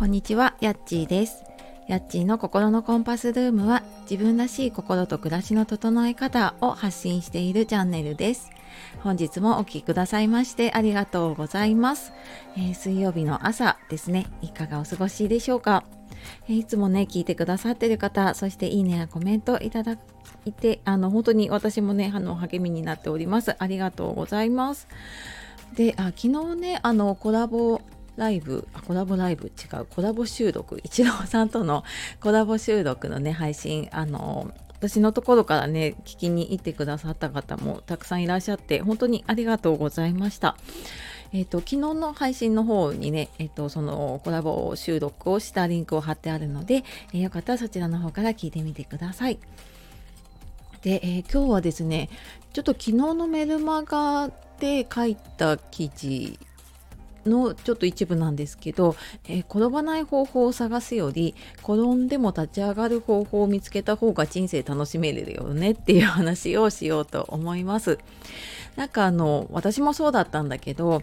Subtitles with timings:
[0.00, 1.44] こんにちは、やっちーです。
[1.86, 8.48] やっちーの心のコンパスルームは自分らしい心と暮らしの整え方を発信しているチャンネルです。
[9.00, 12.14] 本日もお聴きくださいましてありがとうございます、
[12.56, 15.84] えー水曜日の朝ですね、いかがお過ごしでしょうか。
[16.48, 19.98] えーいつもね、聞いてくださってる方、そしていいねやコメントいただ
[20.46, 23.54] いて、あの、本当に私もね、あの、励みになっております。
[23.58, 24.88] ありがとうございます。
[25.76, 26.20] で、あ昨
[26.54, 27.82] 日ね、あの、コラボ
[28.20, 31.84] ライブ、あコラボライブ違う、コラボ収録、一郎さんとの
[32.20, 40.56] コラボ収録のね、配信、あの、私のところからね、聞きに行ってくださった方もたくさんいらっしゃって、本当にありがとうございました。
[41.32, 46.84] えっ、と、昨日の配信の方にね、えっ、と、そのコラボ収録をしたリンクを貼ってあるので、
[47.14, 49.38] えーよかったらそちらの方から聞いてみてください。
[50.82, 52.10] で、えー今日はですね、
[52.52, 56.38] ちょっと昨日のメルマガで書いた記事
[57.26, 58.96] のちょっと一部なんですけど、
[59.28, 67.98] えー転ばない方法を探すより転んでも立ち上がる方法を見つけた方が人生楽しめるよねっていう話をしようと思います。
[68.76, 71.02] なんかあの私もそうだったんだけど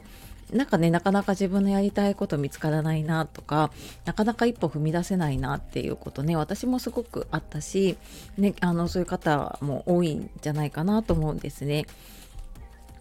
[0.52, 3.72] なんかねなかなか自分のやりたいこと見つからないなとか
[4.06, 7.98] なかなか一歩踏み出せないなっていうことね私もすごくあったし、
[8.38, 11.86] ね、あのそういう方も多いんじゃないかなと思うんですね。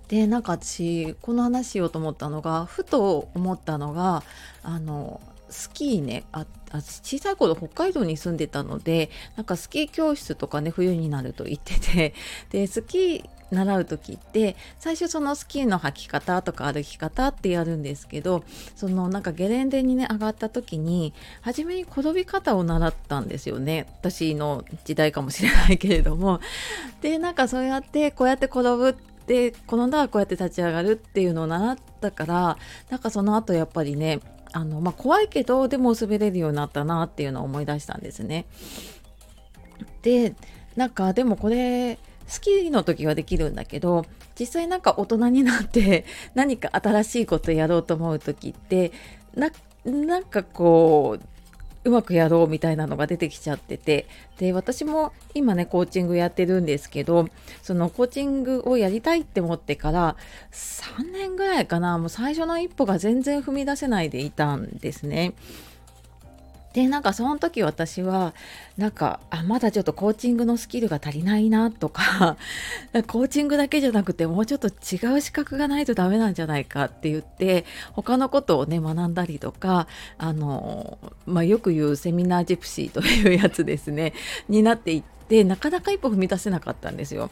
[0.09, 4.23] でなんか私この話しようと思ったのがふと思ったのが
[4.63, 12.15] あのスキーねあ小さい頃北海道に住んでたのでなんかスキー教室とかね冬になると行ってて
[12.51, 18.43] でスキー習う時って最初そのスキーの履き方とか歩き方ってやるんですけど
[18.75, 23.87] そのなんかゲレンデにね上がった時に初めに転び方を習ったんですよね。
[24.01, 26.41] 私の時代かもしれないけれども。
[27.03, 32.59] でなんかそうやってこうやって転ぶってで転んだらこうやって立ち上がるっていうのを習ったから
[32.91, 34.21] なんかその後やっぱりね
[34.53, 38.47] あの、まあ、怖いけどでも滑れるようになったなっていうのを思い出したんですね。
[40.03, 40.35] で
[40.77, 44.05] なんかでもこれスキーの時はできるんだけど
[44.39, 46.05] 実際なんか大人になって
[46.35, 48.93] 何か新しいことやろうと思う時って
[49.35, 49.51] な
[49.85, 51.36] なんかこう
[51.87, 54.07] うまくやろうみたいなのが出てきちゃってて
[54.39, 57.29] で私も今ねコーチングやってるんですけど
[57.63, 60.17] そのコーチングをやりたいって思ってから
[60.51, 65.35] 3年ぐらいかなもう最初の一歩が全然踏み出せないでいたんですね。
[66.77, 68.35] でなんかその時私は
[68.77, 72.37] なんかあまだちょっとコーチングのスキルが足りないなとか
[73.09, 79.87] コーチングだけじゃなくてもうちょっと違う資格がないとダメなんじゃないかって言って他のことをね学んだりとか
[80.19, 84.13] あの、まあ、よく言うセミナージプシーというやつですね
[84.51, 87.31] になっていってなかなか一歩踏み出せなかったんですよ。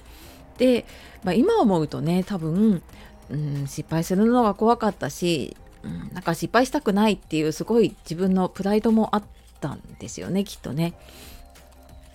[0.57, 0.87] で、
[1.23, 2.83] まあ、今思うとね多分、
[3.29, 5.55] うん、失敗するのが怖かったし
[5.85, 9.23] うん、なんか失敗したくないっていうすごい自分のプライドもあっ
[9.61, 10.95] たんですよねきっとね。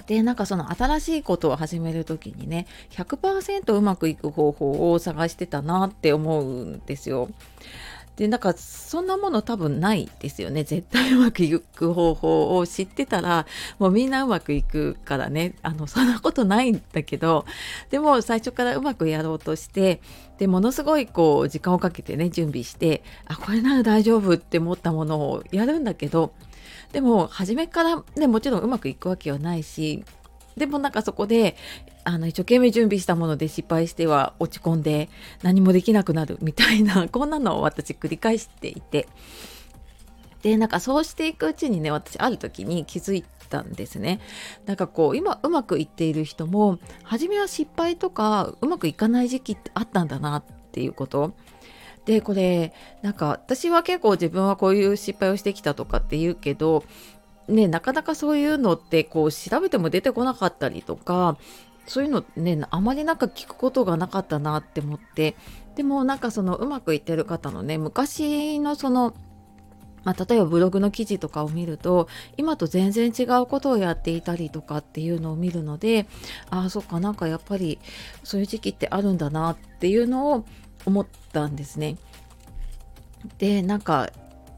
[0.07, 7.29] でなんかその新しいことを始める時にね100%うまくいく方法を探してたなって思うんですよ。
[8.19, 10.65] でなんかそんなもの多分ないですよね。
[10.65, 13.47] 絶対うまくいく方法を知ってたら
[13.79, 15.55] もうみんなうまくいくからね。
[15.61, 17.45] あのそんなことないんだけど
[17.91, 20.01] でも最初からうまくやろうとして
[20.37, 26.33] でものすごいこう時間をかけてね準備してあこれなら大丈夫って思ったものをやるんだけど
[26.91, 30.03] でも初めからねもちろんうまくいくわけはないし
[30.57, 31.55] でもなんかそこで
[32.09, 35.09] あの一生懸命準備したもので失敗しては落ち込んで
[35.43, 39.07] 何もできなくなるみたいなこんなのを私繰り返していて
[40.41, 44.19] でなんかそうしていくうちにね私ある時に気づいたんですね。
[44.65, 51.33] なんかこう今うまくいっている人も初めは失敗とかうまくいかない時期ってあったんだなっていうこと。
[52.05, 56.83] でこれなんか私は結構自分はこういう失敗をしてきたとかって言うけど
[57.49, 61.37] ね、なかなかそういうのってこう調べても出てこなかったりとか
[61.85, 65.35] そういうのねあまりなんか聞くことがなかったなって思って
[65.75, 69.15] でもなんかそのうまくいってる方のね昔のその
[70.03, 72.07] まあ、例えばブログの記事とかを見ると
[72.37, 76.07] 今と全然違うことをやっていたりとかっていうのを見るので
[76.49, 77.79] ああそっかなんかやっぱり
[78.23, 80.45] そういう時期ってあるんだなっていうのを
[80.85, 81.97] 思ったんですね。
[83.37, 84.09] でなんか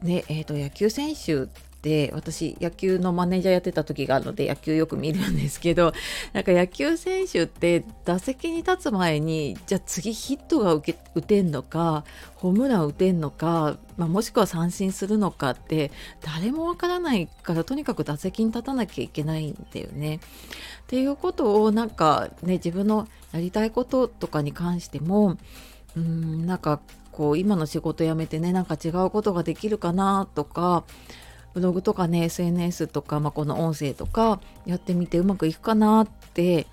[0.04, 1.48] ねえー、と野球選手
[1.82, 5.94] って私野球のマネージャーやってた時があるので野球よく見るんですけど
[6.32, 12.04] なんか野球選手って打席に立つ前にじゃあ次ヒットが打てんのか
[12.36, 15.92] ホームラン打てんのか、まあ、もしくは三振するのかって
[16.22, 20.18] 誰もわからないからとにかく打席に立たなきゃいけないんだよね。
[20.18, 25.38] っていうことをなんかね自分のやりたいこととかに関しても
[25.98, 26.80] うんなんか
[27.12, 30.84] こう今の仕事辞めてねなんか違うことができるかなとか
[31.54, 36.68] ブログとかね SNS とか、まあ、この音声とかやってみてうまくいくかなって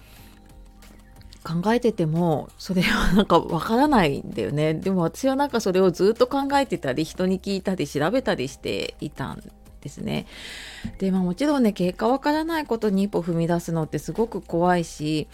[1.45, 9.43] 考えててもそれはなんかわからないんだよねでも私はなんかそれをずっと考えてたり人に聞いたり調べたりしていたん
[9.81, 10.27] ですね。
[10.99, 15.29] でまあもちろんね結果わからないことに一歩踏み出すのってすごく怖いし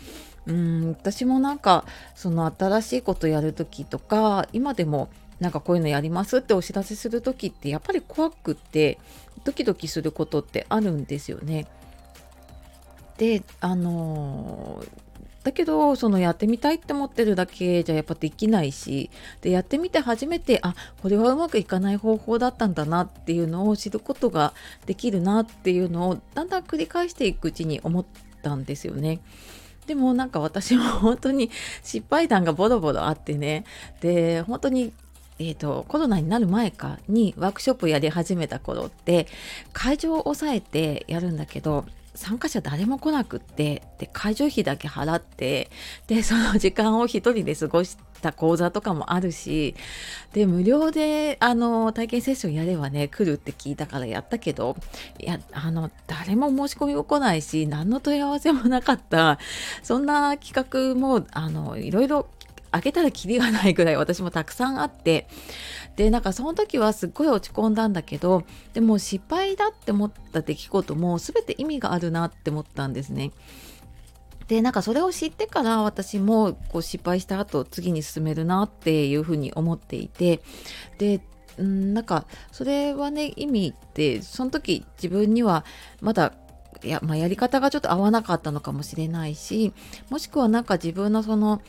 [0.47, 5.09] うん私もなんかその新しいことやる時とか今でも
[5.41, 8.99] なんかこういうのやりますってお知らせする時ってやっぱり怖くって
[9.45, 11.67] ドキドキすることってあるんですよね。
[13.19, 14.85] であの
[15.45, 19.11] だけどそのやってみたいって思ってるだけじゃやっぱできないし
[19.43, 24.55] でやってみて初めてあこれはうまくいかない方法だったんだなっていうのを知ることが
[24.87, 28.05] できるなっていうのをだんだん繰り返していくうちに思っ
[28.43, 29.21] たんですよね。
[29.87, 31.51] でもなんか私も本当に
[31.83, 33.65] 失敗談がボロボロあってね
[34.01, 34.95] で本当に
[35.39, 39.27] えーと、コロナになる前かにワークショップやり始めた頃って
[39.73, 41.85] 会場を抑えてやるんだけど
[42.15, 45.69] 参加者誰も来なくってで会場費だけ払って
[46.07, 49.75] でその時間を一人で過ごした講座とかもあるし
[50.33, 54.77] で無料であの体験セッションやればね来るって聞いたからやったけど
[55.19, 59.39] いやあの誰も申し込みも来ないし何の問い合わせもなかった。
[59.83, 62.29] そんな企画もあのいろいろ
[62.75, 65.29] 開けたらキリがないぐらい私もたくさんあって
[65.95, 68.43] でなんかその時はすっごい落ち込んだんだけど
[68.73, 73.31] でも失敗だって思った出来事も全て意味があるなって思ったんですね。
[74.49, 80.43] でなんかそれを知ってから私もこう失敗した後次に進めるなっていうふうに思っていて
[80.99, 81.23] で
[81.63, 85.65] んなんかそれはね意味ってその時自分には
[86.03, 86.35] まだ
[86.83, 89.73] や,、まあ、やり方がちょっと合わなかったのかもしれないし
[90.11, 91.63] もしくはなんか自分のその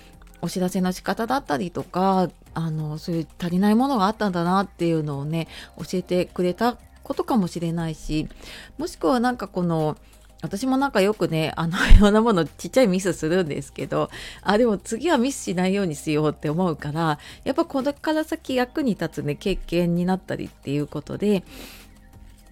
[0.45, 5.47] お知らせの仕方だったりとかあのそういう足りないものがあったんだなっていうのをね
[5.77, 8.29] 教えてくれたことかもしれないし
[8.77, 9.97] もしくはなんかこの
[10.43, 14.11] 私もなんかよくねあのいろんなものちっちゃいミスするんですけど
[14.43, 21.43] あでも次はミスしないようにしようって思うからやっぱこれから先役に立つね経験になったりっていうことで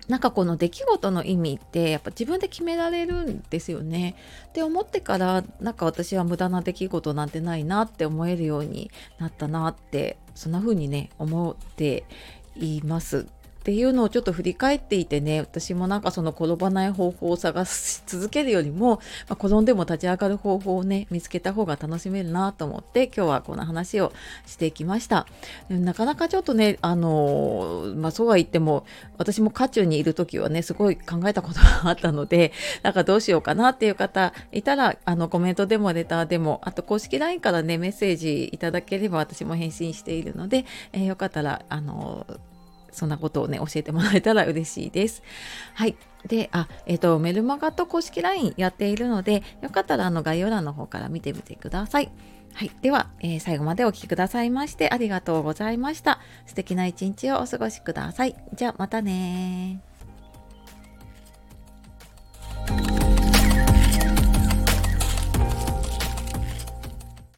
[0.08, 4.16] なんかこの出来事の意味ってやっぱ自分で決められるんですよね。
[4.48, 12.06] って思ってからなんか私は無駄な出来事なんてないなって思えるようになったなってそんな風にね思って
[12.56, 13.28] います。
[13.64, 19.00] っていうのをちょっと振り返っていてね私もなんかその転ばない方法を探し続けるよりも、
[19.30, 24.12] まあ、転んでも立ち上がる方法をね見つけた方が楽しめるなと思って今日はこの話を
[24.46, 25.28] していきました。
[25.70, 28.86] なかなかちょっとねあのまあそうは言っても
[29.18, 32.52] 私も渦中にいる時はねすごい考えたことがあったので
[32.82, 42.28] なんかどうしようかなっていう方いたらあのコメントでもレターでもあと公式 LINE からねメッセージいただければ私も返信しているので、えー、よかったらあの
[42.94, 45.24] そんなことをね、教えてもらえたら嬉しいです。
[45.74, 45.96] はい。
[46.28, 52.12] で、あ、えっ、ー、と、メルマガと公式 LINE やっているので、よかったらあの概要欄の方から見てみてください。
[52.54, 52.72] はい。
[52.82, 56.20] では、えー、最後までお聴きくださいましてありがとうございました。
[56.46, 58.36] 素敵な一日をお過ごしください。
[58.54, 59.82] じゃあ、またね